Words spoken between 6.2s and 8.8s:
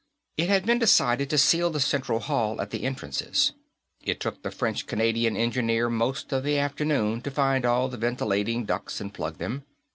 of the afternoon to find all the ventilation